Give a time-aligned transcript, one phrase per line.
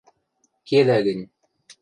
[0.67, 1.23] –Кедӓ гӹнь...